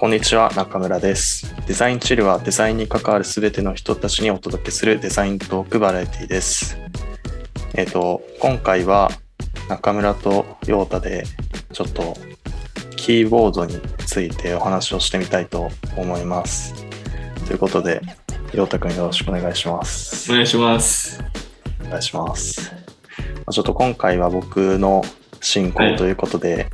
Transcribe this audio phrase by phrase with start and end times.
[0.00, 1.54] こんにちは、中村です。
[1.66, 6.78] デザインチルはデザインに関わるすべての人たちにお届けするデザイントークバラエティです。
[7.74, 9.10] えっ、と、今回は
[9.68, 11.24] 中村と陽太で
[11.74, 12.16] ちょっと
[12.96, 16.74] キーボードについてお話をしてみたいと思います。
[17.46, 18.00] ということで、
[18.54, 20.34] 陽太くんよろしくお願いしますお。
[20.34, 21.22] 願いします。
[21.84, 22.72] お願いします。
[22.72, 25.04] まあちょっと今回は僕の
[25.42, 26.70] 進行ということで、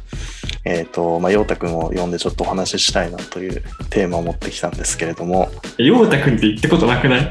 [0.68, 7.30] えっ、と、まあ、陽太くんを呼んでちょっとお話ししたいなというテーマを持ってきたんですけれども、陽太くんって言ったことなくない？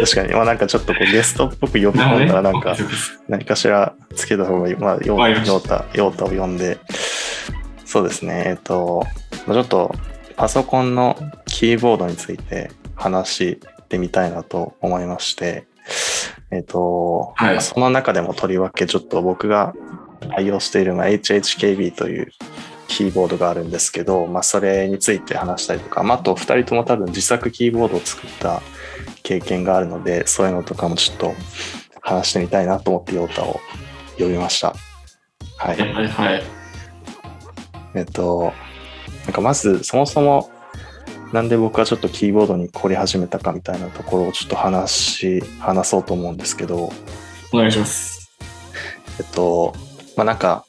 [0.00, 2.74] 確かに、まあなんかちょっとこうゲストっぽく呼び込んだらなんか
[3.28, 4.76] 何かしらつけた方がいい。
[4.76, 5.16] まあ、陽
[5.60, 6.78] 太、陽太を呼んで、
[7.84, 9.04] そうですね、えっ、と、
[9.46, 9.94] まあちょっと
[10.36, 11.14] パソコンの
[11.44, 15.66] キーボードについて話してみたいなと思いまして、
[16.50, 17.52] えっ、と、はい。
[17.52, 19.74] まあその中でもとりわけちょっと僕が
[20.30, 22.32] 愛用している、まあ、HHKB という
[22.88, 28.62] キーボードがあるんですけど、まあ、それについて話したりとか、まあ、あと2人とも多分自作キーボードを作った
[29.22, 31.34] 経験があるので、そういうのとかもちょっと
[32.00, 33.60] 話してみたいなと思ってヨータを
[34.18, 34.74] 呼びました。
[35.58, 35.80] ははいい。
[35.80, 36.42] はいはい。
[37.94, 38.52] えっと、
[39.24, 40.50] なんかまずそもそも
[41.32, 46.90] なんで僕はちょっとキーボードに凝り始めたかみたいなところをちょっと話し、話そうと思うんですけど、
[47.52, 48.30] お願いします。
[49.18, 49.74] えっと、
[50.18, 50.66] まあなんか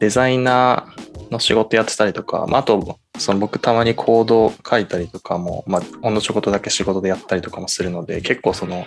[0.00, 8.84] デザイナーの仕事やってたりとか、まああとその僕たまにコード書いたりとかも、まあほんのちょこっとだけ仕事でやったりとかもするので、結構その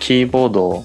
[0.00, 0.84] キーボード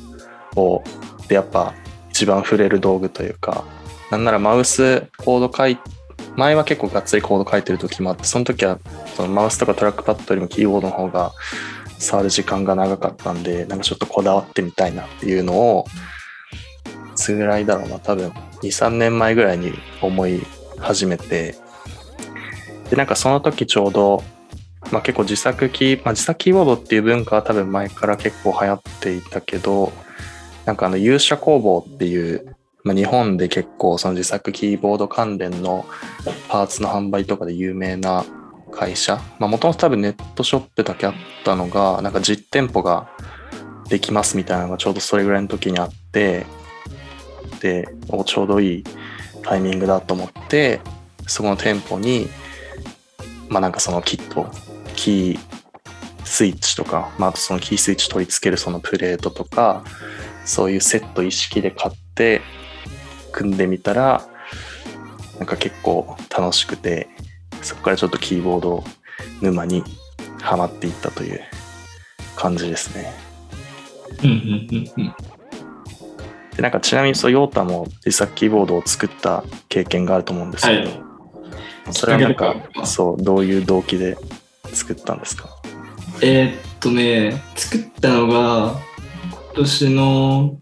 [0.56, 0.84] を
[1.28, 1.74] でやっぱ
[2.12, 3.66] 一番触れる道具というか、
[4.12, 5.78] なんならマウスコード書い
[6.38, 8.80] 前は結構がっつりコード書いてる時もあって、その時は
[9.16, 11.34] そのマウスとかトラックパッドよりもキーボードの方が
[12.00, 15.86] 触る時間が長かったんで、なんかちょっとこだわってみたいなっていうのを、
[17.24, 20.42] つぐらいだろうな、多分2、3年前ぐらいに思い
[20.80, 21.56] 始めて、
[22.90, 24.24] で、なんかその時ちょうど、
[24.92, 29.94] まあ結構自作キー、まあ自作キーボードっていう文化は多分前から結構流行っていたけど、
[30.66, 35.86] なんかあの勇者工房っていう、まあ、日本で結構その自作キーボード関連の
[36.50, 38.26] パーツの販売とかで有名な
[38.72, 41.14] 会社、まあもともと多分ネットショップだけあっ
[41.46, 43.10] たのが、なんか実店舗が
[43.90, 46.46] できますみたいなのがちょうどそれぐらいの時にあって、
[48.26, 48.84] ちょうどいい
[49.44, 50.82] タイミングだと思って、
[51.28, 52.28] そこの店舗に、
[53.50, 54.50] まあなんかそのキット、
[54.96, 55.40] キー
[56.26, 59.84] スイッチとか、まああとそのキースイッチ取り付けるそのプレートとか、
[60.46, 62.42] そういうセット意識で買って、
[63.32, 64.28] 組んでみたら、
[65.40, 67.08] なんか結構楽しくて、
[67.62, 68.84] そこからちょっとキーボード
[69.42, 69.84] 沼に
[70.42, 71.42] はまっていったという
[72.36, 73.14] 感じですね。
[76.56, 81.04] でなんかちなみにそう、ヨータも自作キーボードを作った経験があると思うんですけど、はい。
[81.92, 82.56] それはなんか
[82.86, 84.18] そう、どういう動機で
[84.72, 85.50] 作ったんですか？
[86.22, 88.76] えーっとね、作ったのが、
[89.30, 90.58] 今年の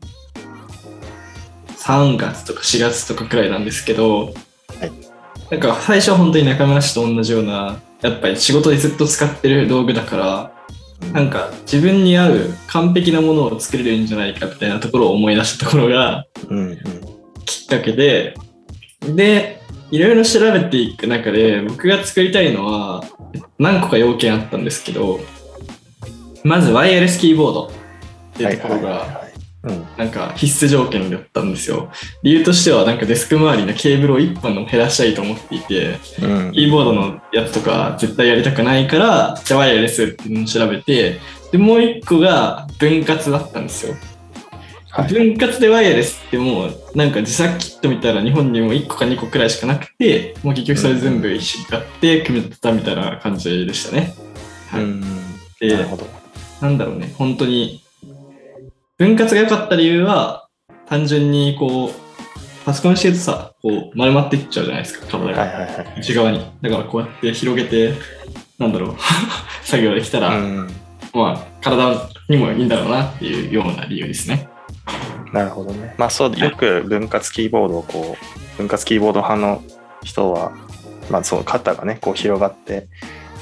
[1.78, 4.34] 3月とか4月とかくらいなんですけど、はい
[5.52, 10.52] なんか最初は本当に中村氏と同じような、やっぱり仕事でずっと使ってる道具だから、
[11.14, 16.26] なんか自分に合う完璧なものを作れるんじゃないかみたいなところを思い出したところが。
[17.46, 18.36] きっかけで、
[19.02, 19.60] で、
[19.92, 23.04] いろいろ調べていく中で僕が作りたいのは
[23.60, 25.20] 何個か要件あったんですけど、
[26.44, 27.72] まずワイヤレスキーボードっ
[28.38, 29.21] ていうところが。
[29.64, 29.86] うん。
[29.98, 31.92] なんか必須条件だったんですよ。
[32.24, 41.20] 理由としてはなんかデスク周りのケーブルを1本でも減らしたいと思っていて、うんキーボードのやつとか絶対やりたくないから、じゃあワイヤレスっていうのを調べて、
[41.52, 43.96] で、もう一個が分割だったんですよ。
[44.90, 54.14] はい分割でワイヤレスってもう、なんか自作キット見たら日本にも1個か2個くらいしかなくて、もう結局それ全部一緒に買って組み立てたみたいな感じでしたね。
[54.70, 55.02] はいうん。
[55.62, 56.06] でなるほど。
[56.60, 57.84] なんだろうね、本当に、
[59.02, 60.48] 分割が良かった理由は、
[60.86, 61.92] 単純にこう、
[62.64, 65.86] パソコンしてるとさ、こう丸まっていっちゃうじゃないですか、体が。
[65.98, 66.46] 内側に。
[66.62, 67.96] だからこうやって広げて、
[68.60, 68.96] なんだろう、
[69.66, 70.70] 作業できたら、うん。
[71.16, 74.48] まあ、体にもいいんだろうなっていうような理由ですね。
[75.34, 75.96] なるほどね。
[75.98, 79.64] まあそう、よく分割キーボードをこう、分割キーボード派の
[80.04, 80.52] 人は、
[81.10, 82.88] まあそう、肩がね、こう広がって、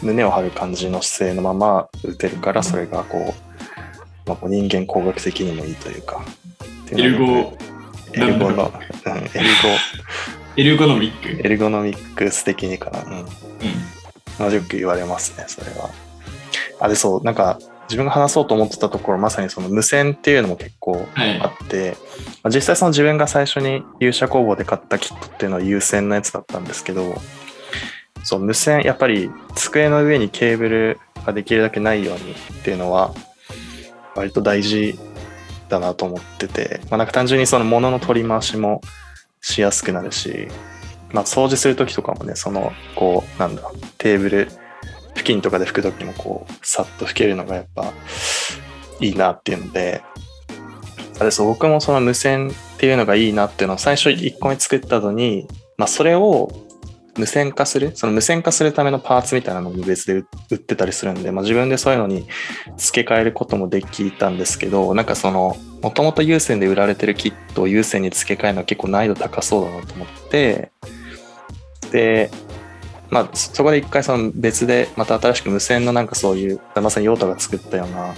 [0.02, 3.49] 胸を張る感じの姿勢のまま打てるから、それがこう、
[4.36, 6.24] まあ、人間工学的にもいいというか。
[6.92, 7.58] エルゴ、
[8.14, 8.72] エルゴの、
[10.56, 11.48] エルエルゴノミッゴ、ク。
[11.48, 13.04] エルゴノミックス的にかな。
[13.04, 13.12] うん。
[13.12, 13.26] うん。
[14.40, 15.90] まあよく言われますね、それは。
[16.80, 17.60] あ、で、そう、なんか、
[17.90, 21.48] 自分が話そうと思ってたところ、まさにその無線っていうのも結構はいあ。
[21.48, 21.98] って、
[22.44, 27.16] まあ実際その自分が最初に勇者工房で買ったキットっていうのは有線のやつだったんですけど、
[28.24, 33.14] そう無線やっぱり机の上にケーブルができるだけないようにっていうのは
[34.20, 35.00] 割と大事
[35.70, 38.82] だなと思ってて、まあ、なんか単純にその物の取り回しも
[39.42, 40.48] しやすくなるし、
[41.12, 43.64] まあ、掃除する時とかもねそのこうなんだ
[43.98, 44.48] テーブル
[45.16, 47.94] 付近とかで拭く時もこうさっと拭けるのがやっぱ
[49.00, 50.02] いいなっていうので
[51.20, 56.50] あれそう僕もその無線っていうのがいいなっていうのを最初1個目作ったのに、まあ、それを
[57.18, 57.92] 無線化する？
[57.96, 60.26] その無線化するためのパーツみたいなのも別で売
[60.56, 62.28] ってたりするんで、まあ、自分でそういうのに
[62.78, 70.72] 付け替えることもできたんですけどなんかそのもともと有線で売られてるキットを有線に付け替えるのは結構難易度高そうだなと思って
[71.92, 72.30] で
[73.10, 78.14] まあそこで一回その別でまた新しく無線のなんかそういうまさに用途が作ったような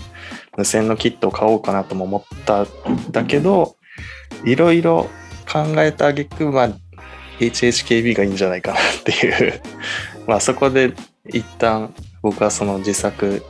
[0.58, 2.68] 無線のキットを買おうかなとも思ったん
[3.12, 3.78] だけど
[4.44, 5.10] いろいろ
[5.52, 6.70] 考えた挙句まあ
[7.42, 9.62] HHKB がいいんじゃないかなっていう。
[10.28, 10.94] まあそこで
[11.26, 13.44] 一旦僕はその自作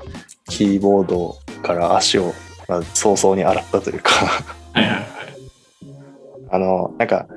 [0.50, 2.34] キーボードから足を
[2.68, 4.12] まあ早々に洗ったというか。
[6.54, 7.28] あのなんか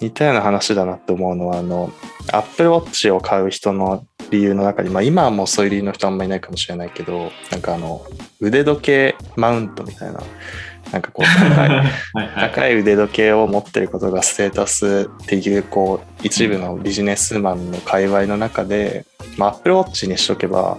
[0.00, 1.92] 似たような話だなって思うのはあの
[2.32, 8.02] Apple Watch を買う人の理由の中に、まあ、今はもうそういう理由の人あんまりいないかもしれないけどなんかあの
[8.40, 10.20] 腕時計マウントみたいな
[10.92, 12.50] なんかこう高いはいはい。
[12.50, 19.04] 高い腕時計を持ってることがステータスっていうこう一部のビジネスマンの界隈の中で、
[19.36, 20.78] まあ、Apple Watch にしとけば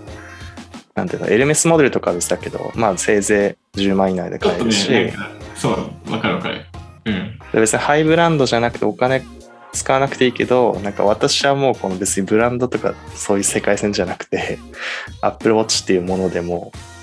[0.96, 6.66] なんていうのエルメスモデルとかは別だけど、まあ、せいぜい10万以内で買えるし、なんかそう、わかるわかる。
[7.06, 7.40] うん。
[7.54, 9.24] で別にハイブランドじゃなくてお金
[9.74, 14.58] 使わなくていいけどなんか私はもうこの別にブランドとかそういう世界線じゃなくて
[15.22, 16.97] Apple Watch っていうものでもう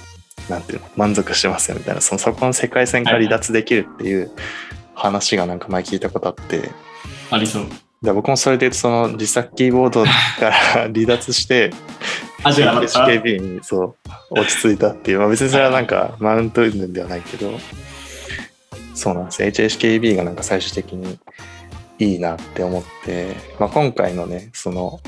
[0.49, 4.31] なんていうの満足してますよみたいなそのそこの世界線から離脱できるっていう
[4.95, 6.71] 話がなんか前聞いたことあって。
[7.31, 7.67] ありそう。
[8.03, 10.11] で僕もそれでその自作キーボードか
[10.41, 10.53] ら
[10.93, 11.71] 離脱して
[12.43, 13.97] HKB にそ
[14.31, 17.59] う落ち着いたっていう、まあ、別にそれはなんかマウント云々ではないけど。
[18.95, 19.43] そうなんです。
[19.43, 21.19] よ HHKB がなんか最終的に
[21.99, 25.01] いいなって思って、まあ、今回のねその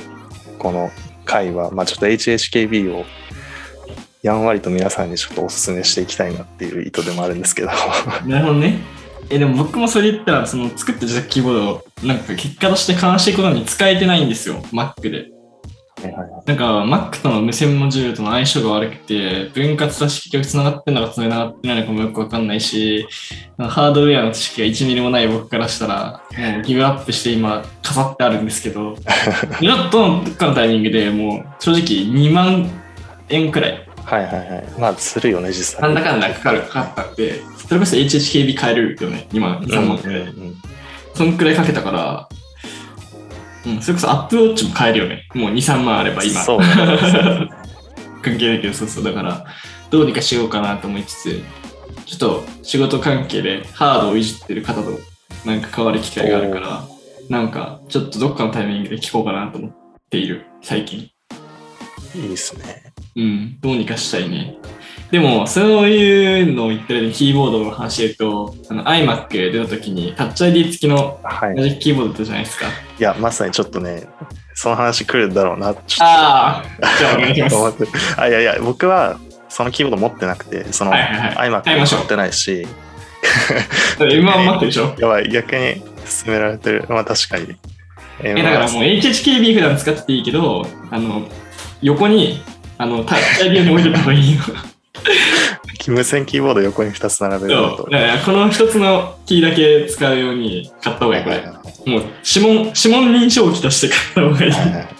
[0.59, 0.91] この
[1.25, 3.05] 回は、まあ、ちょっと HHKB を
[4.26, 7.69] やんわりと皆さんにちょっとおすすめしていきたいなっていう意図でもあるんですけど
[8.26, 8.81] なるほどね。
[9.31, 15.28] え、でも僕もそれ言ったら、その作った自作キーボードを、なんか結果として悲しいことに使えてないんですよ、Mac で。
[16.02, 23.08] はいはいはいなんか Mac との無線モジュールとの相性が悪くて、分割として結局繋がってんのか繋がってないのかもよくわかんないし、
[23.58, 26.23] ハードウェアの知識が1ミリもない僕からしたら、
[26.55, 28.96] もうギブアップして今飾ってあるんですけど、
[29.90, 32.70] どっかのタイミングでもう正直2万
[33.31, 40.20] 円くらい、はいはいはいまあするよね実際なんだかんだかかる、かかったって、それこそ HHKB 買えるよね、2万、3万くらい。
[40.20, 40.56] うんうんうん
[41.17, 42.29] そんくらいかけたから、
[43.64, 45.26] うん、それこそ Apple Watch も買えるよね。
[45.35, 46.43] もう2、3万あれば今。
[46.43, 47.50] そうねそうね
[48.20, 49.05] 関係ないけど、そうそう。
[49.05, 49.47] だから、
[49.88, 51.43] どうにかしようかなと思いつつ、
[52.05, 54.91] ちょっと仕事関係でハードをいじってる方と
[55.47, 56.85] なんか変わる機会があるから、
[57.31, 59.73] なんかちょっとどっかのタイミングで聞こうかなと思っ
[60.11, 61.11] ている、最近。
[62.14, 64.56] いいですねうん、どうにかしたいね。
[65.10, 72.66] でも、そういうのを言ってるキーボードの話で言うと、あの iMac 出た時にタッチ ID 付きのはいマジックキーボードだったじゃないですか？
[72.66, 72.70] い
[73.02, 74.02] や、まさにちょっとね、
[74.54, 76.64] その話来るんだろうな、ちょっとああ、
[76.99, 78.20] じゃあお願いします。
[78.20, 79.18] あいやいや、僕は
[79.49, 82.66] そのキーボード持ってなくて、そのはいはいはい iMac 持ってないし、
[83.99, 84.94] M1 待ってるでしょ？
[84.99, 85.82] やばい、逆に
[86.25, 86.85] 勧められてる。
[86.88, 87.54] まあ確かに。
[88.23, 91.28] ええ、だからもう HHKB 普段使っていいけど、あの、
[91.82, 92.42] 横に、
[92.78, 94.42] あの、タッチ ID に置いてた方がいいよ。
[95.88, 97.90] 無線キーボード横に2つ並べるのとそう。
[97.90, 97.99] だ。
[97.99, 101.47] からこの一つのキーだけ使うように買った方がいい、これ。
[101.87, 104.50] もう指紋、指紋認証機として買った方がいい。
[104.50, 104.97] はいはい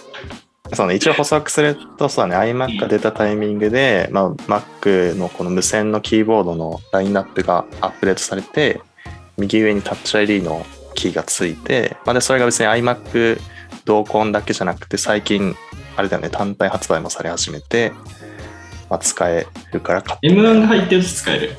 [0.73, 8.81] そうね、一応補足するとそうだね iMac が出たタイミングで、まあ、Mac のこの無線のキーボードのラインナップがアップデートされて
[9.37, 10.65] 右上に Touch ID の
[10.95, 13.39] キーがついて、まあ、でそれが別に iMac
[13.85, 15.55] 同梱だけじゃなくて最近
[15.97, 17.91] あれだよね単体発売もされ始めて、
[18.89, 21.57] まあ、使えるから買って M1 が入ってると使える。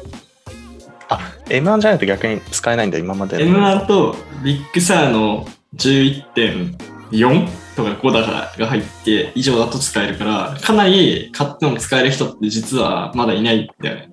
[1.46, 14.10] M1 じゃないと逆に使えないんだよ今まで M1 と Big Sur の11.4とか5だからが入って以上だと使えるから、かなり買っても使える人って実はまだいないんだよね。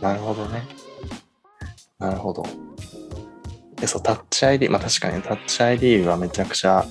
[0.00, 0.62] なるほどね。
[1.98, 2.44] なるほど。
[3.76, 6.84] で、そう、 Touch ID、まあ確かにタッチ ID はめちゃくちゃ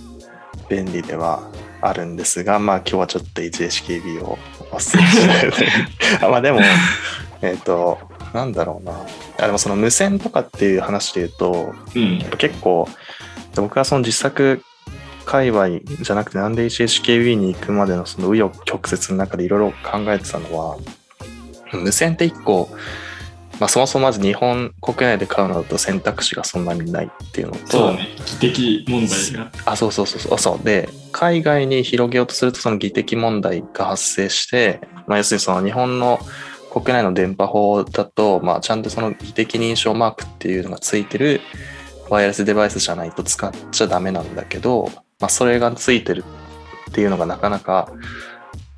[0.70, 1.48] 便利では
[1.88, 4.38] あるんですが、まあ今日はちょっと HHKB を
[4.72, 5.70] おすすめしたいという
[6.22, 6.60] あまあでも、
[7.42, 8.00] えっ、と、
[8.34, 9.06] なんだろうな。
[9.39, 12.30] あでもその無線とかっていう話で言うと、うんやっ。
[12.30, 12.88] ぱ結構、
[13.56, 14.62] 僕はその実作
[15.25, 20.77] 界隈じゃなくてなんで HHKB に行くまでのその紆余曲折の中でいろいろ考えてたのは
[21.74, 22.70] 無線って1個、
[23.59, 28.09] まあ、そもそもまず日本国内で買うのだと選択肢がそんなにないっていうのとそうだね。
[28.25, 29.51] 技的問題が。
[29.65, 36.19] あそうそうそうそうそうで海外に広げようとするとその技的問題が発生して、まあ、要するにその日本の
[36.71, 41.39] 国内の電波法だと、まあ、ちゃんとその技的認証マークっていうのがついてる
[42.09, 46.25] ワイヤレスデバイスじゃないと使っちゃダメなんだけど、まあ、それがついてる
[46.89, 47.89] っていうのがなかなか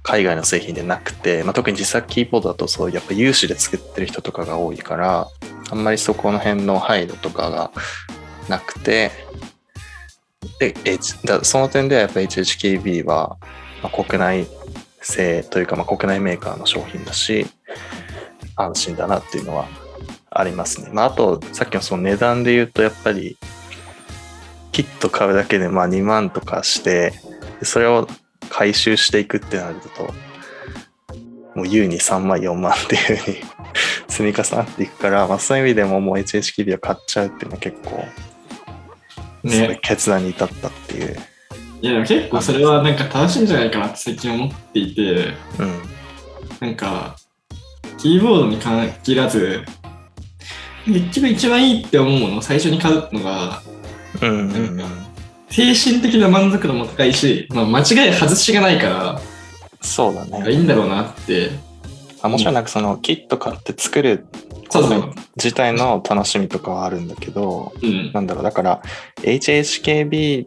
[0.07, 5.27] 海外の製品でなくて、まあ、特に実際キーボードだとそうやっぱ有志で作ってる人とかが多いから
[5.69, 7.71] あんまりそこの辺の配慮とかが
[8.47, 9.11] なくて
[10.59, 13.37] で、H、だその点ではやっぱ HHKB は、
[13.83, 14.47] まあ、国内
[15.01, 17.45] 製というか、まあ、国内メーカーの商品だし
[18.55, 19.67] 安心だなっていうのは
[20.31, 20.89] ありますね。
[20.93, 23.37] まあ、あとさっきのその値段で言うとやっぱり
[24.71, 27.11] キット買うだけでまあ2万とかして
[27.61, 28.07] それを
[28.49, 30.13] 回収していくってなると
[31.55, 33.37] もう優に3万4万っていうふうに
[34.07, 38.05] 積み重なっていくから、まあ、そういう意味でももう HHKB を買っちゃうっていうのは結構
[39.47, 39.79] ね。
[39.81, 41.17] 決断に至ったっていう。
[41.81, 45.81] いや、でも結構それはなんか正しいんじゃないかなって最近思っていて、うん
[46.59, 47.15] なんか、
[47.99, 49.63] キーボードに限らず、
[50.87, 53.61] 結局一番いいって思うものを最初に買うのが、
[54.21, 55.06] うんうんうんなんか
[55.49, 59.21] 精神的な満足度も高いし、まあ、間違い外しがないから、
[59.81, 60.51] そうだね。
[60.51, 61.51] いいんだろうなって。
[62.21, 64.25] あもちろんなんかそのキット買って作る。
[65.37, 68.11] 自体の楽しみとかはあるんだけど、うん。
[68.11, 68.81] なんだろう、だから
[69.21, 70.45] HHKB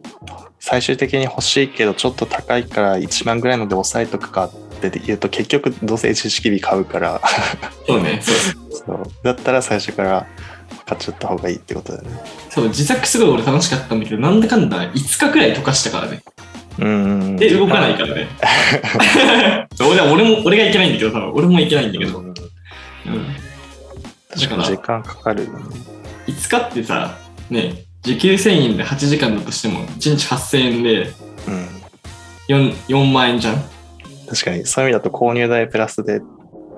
[0.59, 7.19] 最終的に欲しいけどちょっと高いから1万ぐらいので抑えとくかって言うと結局どうせ HHKB 買うから
[7.87, 8.21] そうね。
[8.21, 8.35] そう
[8.71, 10.27] そうだったら最初から
[10.85, 12.19] 買っちゃった方がいいってことだよね。
[12.49, 16.21] そう、自作すごい俺楽しかったんだけど、なんだかんだ5日くらい溶かしたからね。
[16.79, 17.35] うん。
[17.37, 18.27] で、動かないからね。
[19.79, 22.19] 俺は俺も、俺がいけないんだけど、多分俺もいけないんだけど。
[22.19, 22.33] うんうん。
[24.33, 25.55] 確かに時間かかるよね。
[26.27, 27.17] 5日ってさ、
[27.49, 31.11] ね、時給1000円で8時間だとしても、1日8000円で
[31.47, 31.67] うん。
[32.49, 33.55] 4, 4万円じゃん？
[34.29, 36.21] 確かにそういう意味だと購入代プラスで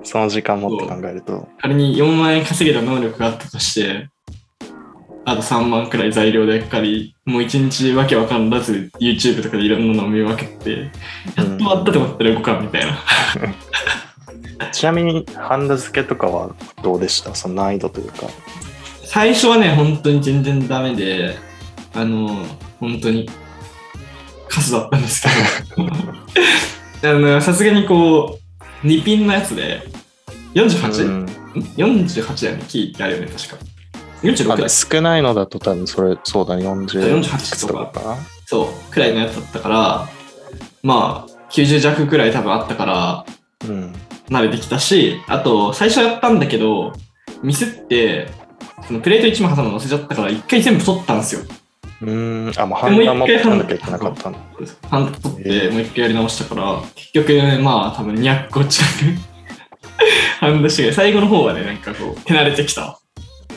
[0.04, 1.48] その時間もって考えると。
[1.60, 4.08] 仮に4万円稼げた能力があったとして、
[5.26, 10.90] あと3万くらい材料でかかり、もう1日わけわかんらず YouTube とかでいろんなのを見分けて、
[11.36, 12.98] やっと終わったと思ったら動かんみたいな。
[14.72, 17.34] ちなみにハンダ付けとかはどうでした？
[17.34, 18.28] その難易度というか。
[19.04, 21.36] 最初はね、本当に全然ダメで、
[21.94, 22.44] あの、
[22.80, 23.28] 本当に、
[24.48, 25.28] カスだったんですけ
[25.82, 25.88] ど、
[27.16, 28.43] あの、さすがにこう、
[28.84, 29.82] 2ピンのやつで、
[30.54, 31.06] 48?
[31.06, 31.26] うんん
[31.76, 33.56] ?48 だよね、キーってあるよね、確か。
[34.22, 40.08] 46あだ少ないのだと多分それそうだね40 48とかそう、くらいのやつだったから、
[40.82, 43.26] まあ、90弱くらい多分あったから、
[43.68, 43.92] うん
[44.28, 46.94] 慣れてきたし、あと、最初やったんだけど、
[47.42, 48.28] ミスって、
[48.86, 51.42] そのプレート1枚挟むの忘れちゃったから、一回全部取ったんですよ。
[52.04, 52.60] うーん。
[52.60, 55.72] あもうハンダ持ってかなきゃいけなかった取って、えー。
[55.72, 57.32] もう一回やり直したから、結局、
[57.62, 62.98] まあ、多分200個近く、ハンドして、最後の方はね、なんかこう、手慣れてきた。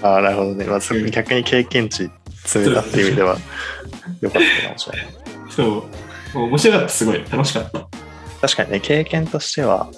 [0.03, 2.09] ああなるほどね、まあ、逆に経験値
[2.45, 3.35] 積めたっていう意味では
[4.21, 5.07] よかったかもしれない。
[5.49, 5.87] そ
[6.35, 7.23] う面白かった、すごい。
[7.31, 7.87] 楽しかった。
[8.41, 9.89] 確かにね経験としては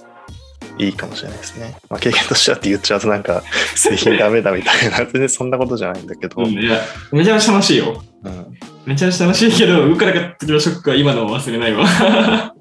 [0.80, 3.44] いいかもしれないですね、まあ、経験としてはって言っちゃうとなんか
[3.76, 4.98] 製品ダメだみたいな。
[4.98, 6.80] 全然そんなことじゃないんだけど、うん、いや、
[7.12, 8.02] めちゃめちゃ楽しいよ。
[8.24, 8.46] うん。
[8.86, 11.86] めちゃめちゃ楽しいけど、動かなかった時のショックは今のを忘れないわ。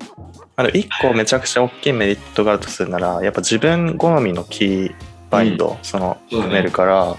[0.56, 4.92] あの1個めちゃくちゃ大きいメリットがあるとするならやっぱ自分好みのキー
[5.30, 6.50] バインド、そのそうだね。
[6.50, 7.16] 組めるから、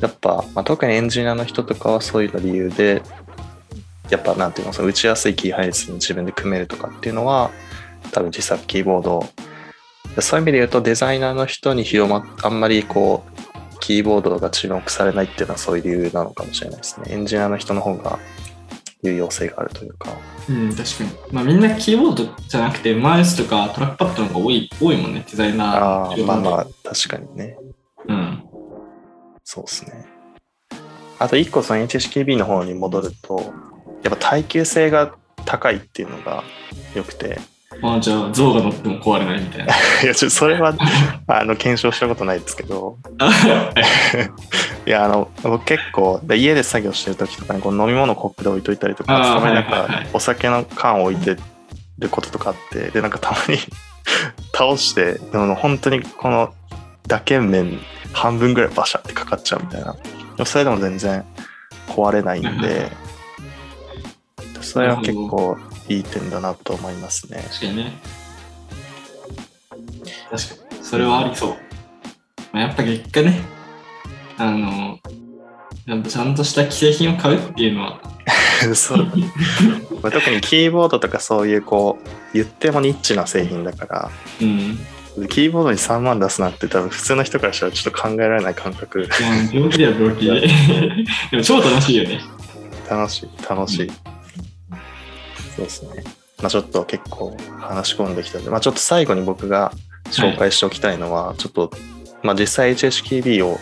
[0.00, 3.02] やっぱ、まあ、特にエンジニアの人とかはそういうの理由で
[4.10, 7.50] やっぱなんていうのその打ちやすいキー配列に自分で組めるとかっていうのは
[8.10, 9.26] 多分実際キーボード
[10.20, 18.18] そういう意味で言うとデザイナーの人に広まっあんまりこうキーボードが注目されないっていうのはそういう理由なのかもしれないですねエンジニアの人の方が
[19.02, 20.10] 有用性があるというか
[20.48, 21.10] うん、確かに。
[21.30, 25.76] まあみんなキーボードじゃなくて、マウスとかトラックパッドの方が多い多いもんね、デザイナー。
[25.76, 27.56] ああまあまあ確かにね
[28.08, 28.42] うん。
[29.44, 30.06] そうですね。
[31.18, 33.52] あと一個その HHKB の方に戻ると、
[34.02, 35.14] やっぱ耐久性が
[35.44, 36.42] 高いっていうのが
[36.94, 37.38] 良くて、
[37.82, 39.74] まあじゃあ、象が乗っても壊れないみたいな。
[40.04, 40.72] いや、ちょっとそれは
[41.26, 42.96] あの検証したことないですけど、
[44.86, 51.36] いや、あの、僕結構、で家で作業してる時とかにこう飲み物コップで置いといたりとか、たまになんかお酒の缶を置いて
[51.98, 53.58] ることとかあって、で、なんかたまに
[54.54, 56.54] 倒して、でも本当にこの
[57.08, 57.80] 打鍵面
[58.12, 59.96] 半分ぐらいバシャってかかっちゃうみたいな。
[60.46, 61.24] それでも全然
[61.88, 62.92] 壊れないんで、
[64.60, 65.58] それは結構
[65.88, 67.42] いい点だなと思いますね。
[67.48, 67.92] 確かにね。
[70.30, 70.84] 確かに。
[70.84, 71.56] それはありそう。
[72.52, 73.40] まあ、やっぱ結果ね、
[74.38, 74.98] あの、
[75.86, 78.00] やっぱちゃんとした既製品を買うっていうのは、
[78.74, 78.98] そう
[80.02, 84.10] まあ特にキーボードとかそういうこう言ってもニッチな製品だから
[84.40, 84.78] うん。
[85.28, 89.08] キーボードに3万出すなんて多分普通の人からしたらちょっと考えられない感覚いや
[89.52, 90.40] 病気だよ、病気で。
[91.30, 92.20] でも超楽しいよね。
[92.88, 93.90] 楽しい楽しい、
[95.56, 96.04] そうですね。
[96.40, 99.72] まあちょっと結構話し込んできたんで、まあ、ちょっと最後に僕が
[100.06, 101.70] 紹介しておきたいのは、ちょっと、
[102.22, 103.58] まあ、実際 HHKB を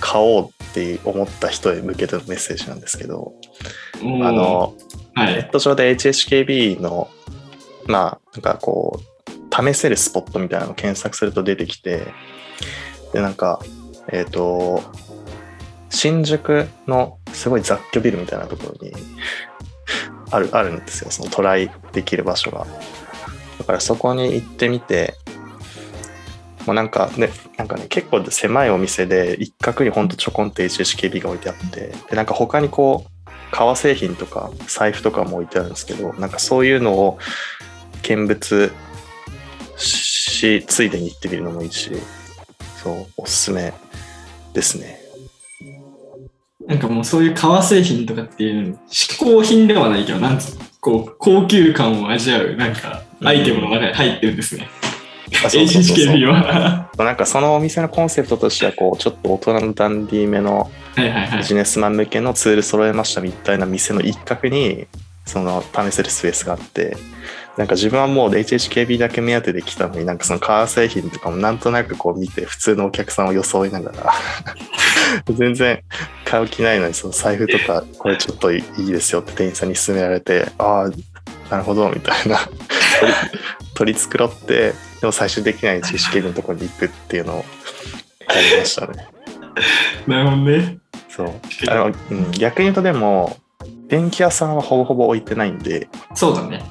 [0.00, 3.32] 買おうって思った人へ向けてのメッセージなんですけど、
[4.00, 4.74] あ、の
[5.14, 5.34] はい。
[5.34, 7.08] ネット上で HHKB の
[7.86, 12.06] まあなんかこう試せるスポットみたいなのを検索すると出てきて
[13.12, 13.60] でなんか
[14.12, 14.82] えっ、と
[15.88, 18.92] 新宿のすごい雑居ビルみたいなところに
[20.30, 22.66] あるあるんですよそのトライできる場所が。
[23.58, 25.14] だからそこに行ってみて
[26.66, 37.18] もうなんかねなんかね結構狭いお店で一角にほんとちょこんって HHKB が置いてあってでなんか他にこう革製品とか財布とかも置いてあるんですけどなんかそういうのを
[38.02, 38.70] 見物
[39.76, 41.90] しついでに行ってみるのもいいし
[42.82, 43.74] そうおすすめ
[44.54, 44.99] ですね。
[46.70, 54.68] なんかもうそういう革製品とかっていうの、嗜好品ではないけど、なんつうのこう、高級感を味わう、なんか、アイテムの中に入ってるんですね。
[55.30, 56.88] HHKB は。
[56.96, 61.44] なんかそのお店のコンセプトとしてはこうちょっと大人のダンディーめのビ。
[61.44, 64.86] ジネスマン向けのツール揃えましたみたいな店の一角に
[65.24, 66.96] その試せるスペースがあって
[67.56, 74.12] なんか自分はもう HHKB だけ目当てで来たのになんかその革製品とかもなんとなくこう見て普通のお客さんを装いながら
[75.30, 75.82] 全然
[76.24, 80.90] 買う気ないのにその財布とかこれちょっといいですよって店員さんに勧められてああ
[81.50, 82.38] なるほどみたいな
[83.74, 87.44] 取り繕ってでも最終的には HHKB のところに行くっていうのを
[88.28, 89.08] やりましたね。
[90.06, 90.78] なるほどね。
[91.08, 91.30] そう
[91.68, 93.38] あの、うん、逆に言うとでも
[93.88, 96.62] 電気屋さんはほぼほぼ置いてないんでそうだね。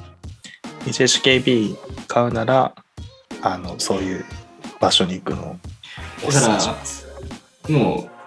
[0.86, 2.74] HHKB 買うなら
[3.42, 4.24] あのそういう
[4.80, 5.56] 場所に行くのを
[6.26, 7.06] おすすめします
[7.68, 8.19] もう、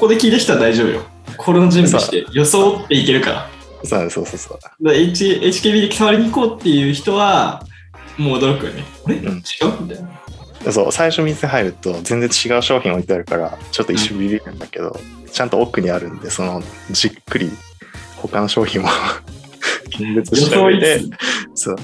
[0.00, 1.02] ここで聞いた人は大丈夫よ。
[1.36, 3.50] 心の準備して、装っていけるから。
[3.84, 4.58] そうそうそうそう。
[4.58, 7.62] だから H HKB で触りに行こうっていう人は、
[8.16, 8.82] もう驚くよね。
[9.04, 9.24] あれ、うん。
[9.26, 9.42] 違う？
[9.82, 10.02] みたい
[10.64, 10.72] な。
[10.72, 14.98] そう最初店入ると全然違う商品置いてあるからちょっと一瞬ビビるんだけど、
[15.30, 17.50] ちゃんと奥にあるんでそのじっくり
[18.16, 18.88] 他の商品も
[19.98, 21.00] 見物した上で
[21.54, 21.76] そう。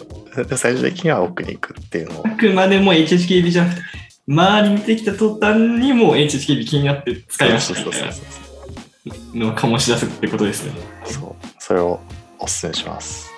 [0.47, 2.27] で最終的には奥に行くっていうのを。
[2.27, 3.83] あくまでも HHKB じゃなくて、
[4.29, 10.73] 周りに出てきた途端にもう HHKB 気になって使いましたみたいそうそうそうなのを醸し出すってことですね。
[11.05, 12.01] そうそうそれを
[12.41, 13.31] おすすめします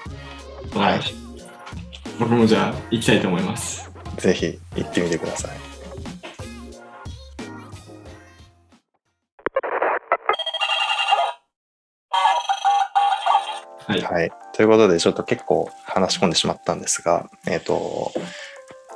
[0.74, 1.00] はい
[2.18, 3.88] 僕もじゃあ行きたいと思います。
[4.16, 5.68] ぜひ行ってみてください
[13.86, 14.02] はい。
[14.02, 14.30] はい。
[14.52, 18.12] ということで、ちょっと結構話し込んでしまったんですが、えっ、と、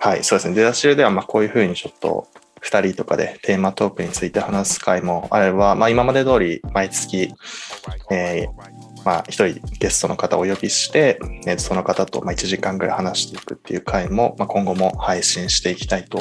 [0.04, 0.56] はい、そうですね。
[0.56, 2.26] 出だしでは、ま、こういうふうにちょっと、
[2.60, 7.32] 2人とかでテーマトークについて話す回もあれば、まあ、今まで通り毎月、
[8.10, 16.20] えーまあ、1人ゲストの方をお呼びして、えーその方とま1時間ぐらい話していくっていう回も、まあ、今後も配信していきたいと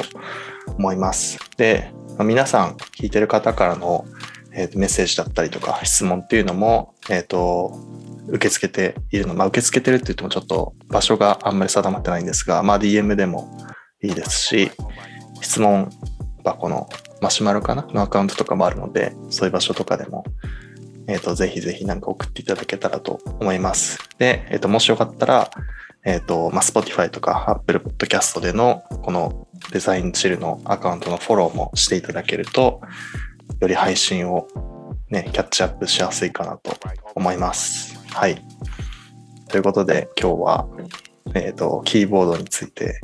[0.78, 1.38] 思います。
[1.56, 4.04] で、ま皆さん聞いてる方からの、
[4.52, 7.72] えーメッセージだったりとか質問っていうのも、えっ、と、
[8.28, 13.56] 受け付けているの、まあ、受け付けてるって言ってもちょっと場所があんまり定まってないんですが、まあ、DM でも
[14.02, 14.70] いいですし、
[15.40, 15.90] 質問
[16.44, 16.88] 箱の
[17.20, 17.86] マシュマロかな？
[17.92, 20.24] のアカウントとかもあるので、そういう場所とかでも、
[21.06, 23.98] えっ、と、ぜひぜひなんか送っていただけたらと思います。
[24.18, 25.50] で、えっ、と、もしよかったら、
[26.04, 32.80] えっ、と、まあ、Spotify とか Apple Podcast でのこのデザインチルのアカウントのフォローもしていただけると、
[33.60, 34.48] より配信を
[35.10, 36.74] ね、キャッチアップしやすいかなと
[37.14, 38.00] 思います。
[38.10, 38.42] はい。
[39.48, 40.66] ということで、今日は、
[41.34, 43.00] えっ、と、キーボードについて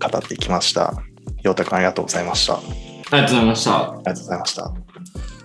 [0.00, 0.94] 語っていきました。
[1.42, 2.54] 陽太くんありがとうございました。
[2.54, 2.60] あ
[3.12, 3.70] ありがとうございました。
[3.98, 4.72] りがとうございました。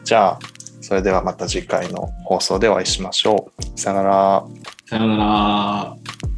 [0.04, 0.40] じゃあ、
[0.82, 3.80] それではまた次回の放送でお会いしましょう。
[3.80, 4.46] さよなら。
[4.86, 6.35] さようなら。